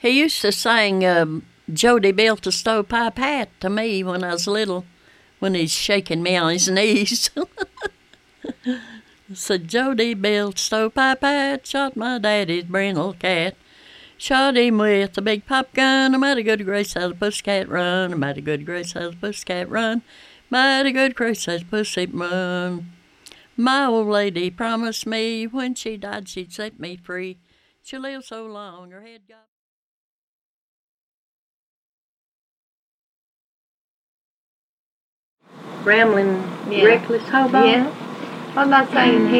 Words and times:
He 0.00 0.18
used 0.18 0.40
to 0.40 0.50
sing 0.50 1.04
um, 1.04 1.44
Jodie 1.70 2.16
built 2.16 2.46
a 2.46 2.52
stovepipe 2.52 3.18
hat 3.18 3.50
to 3.60 3.68
me 3.68 4.02
when 4.02 4.24
I 4.24 4.32
was 4.32 4.46
little, 4.46 4.86
when 5.40 5.54
he's 5.54 5.72
shaking 5.72 6.22
me 6.22 6.36
on 6.36 6.52
his 6.54 6.70
knees. 6.70 7.28
Said 9.34 9.68
Jodie 9.68 10.18
built 10.18 10.58
stovepipe 10.58 11.20
hat, 11.20 11.66
shot 11.66 11.96
my 11.98 12.18
daddy's 12.18 12.64
brindle 12.64 13.12
cat. 13.12 13.56
Shot 14.16 14.56
him 14.56 14.78
with 14.78 15.18
a 15.18 15.22
big 15.22 15.44
pop 15.44 15.74
gun. 15.74 16.14
A 16.14 16.18
mighty 16.18 16.44
good 16.44 16.64
grace 16.64 16.94
how 16.94 17.08
the 17.08 17.14
pussycat 17.14 17.68
run. 17.68 18.14
A 18.14 18.16
mighty 18.16 18.40
good 18.40 18.64
grace 18.64 18.94
how 18.94 19.10
the 19.10 19.16
pussycat 19.16 19.68
run. 19.68 20.00
Mighty 20.48 20.92
good 20.92 21.14
grace 21.14 21.44
how 21.44 21.58
the 21.58 21.64
pussy 21.66 22.06
run. 22.06 22.90
My 23.54 23.84
old 23.84 24.08
lady 24.08 24.50
promised 24.50 25.06
me 25.06 25.46
when 25.46 25.74
she 25.74 25.98
died 25.98 26.26
she'd 26.26 26.54
set 26.54 26.80
me 26.80 26.96
free. 26.96 27.36
She 27.82 27.98
lived 27.98 28.24
so 28.24 28.46
long, 28.46 28.92
her 28.92 29.02
head 29.02 29.22
got. 29.28 29.46
Rambling, 35.84 36.42
Yeah. 36.68 36.84
reckless 36.84 37.28
hobo. 37.28 37.64
Yeah. 37.64 37.86
What 38.54 38.66
am 38.66 38.74
I 38.74 38.92
saying 38.92 39.20
mm. 39.20 39.30
here? 39.30 39.38